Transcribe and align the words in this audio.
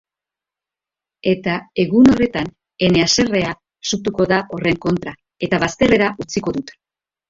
Eta 1.31 1.57
egun 1.83 2.09
horretan 2.15 2.51
ene 2.89 3.05
haserrea 3.05 3.55
sutuko 3.93 4.29
da 4.35 4.43
horren 4.59 4.85
kontra, 4.91 5.19
eta 5.51 5.65
bazterrera 5.69 6.15
utziko 6.29 6.61
dut. 6.61 6.79